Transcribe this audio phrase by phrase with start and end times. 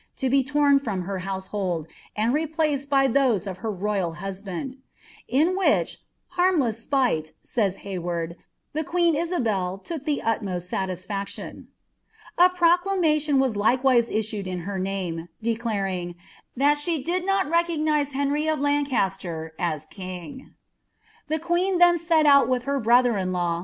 [0.15, 4.77] to be lom from her household, and replaced by tliowi at te royal husbuod,
[5.31, 5.97] ia which ^
[6.29, 8.31] harmless spite," says Hay ward.
[8.31, 8.35] ^
[8.73, 11.67] the fNCi Isabel tuok the utmost saiislaction."
[12.35, 16.15] A pioclamaiion won likerai issued in lier name, doclaiijig"
[16.57, 20.55] thai she did not recognise Henc^ otlt^ caster as king."
[21.27, 23.59] The queen then set out with her brotber^iMaw.